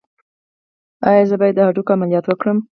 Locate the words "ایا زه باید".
1.07-1.55